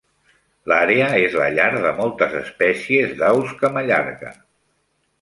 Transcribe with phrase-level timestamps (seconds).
[0.71, 4.37] L'àrea és la llar de moltes espècies d'aus camallarga.